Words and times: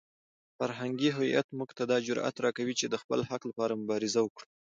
فرهنګي 0.57 1.09
هویت 1.15 1.47
موږ 1.57 1.69
ته 1.77 1.83
دا 1.91 1.97
جرئت 2.07 2.35
راکوي 2.45 2.73
چې 2.79 2.85
د 2.89 2.95
خپل 3.01 3.19
حق 3.29 3.41
لپاره 3.49 3.79
مبارزه 3.81 4.19
وکړو. 4.23 4.47